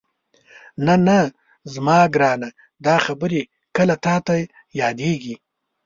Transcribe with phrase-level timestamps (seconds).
[0.85, 1.17] نه نه
[1.73, 2.49] زما ګرانه
[2.85, 3.41] دا خبرې
[3.75, 4.33] کله تاته
[4.81, 5.35] یادېږي؟